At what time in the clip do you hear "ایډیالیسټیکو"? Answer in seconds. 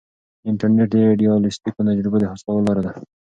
1.07-1.85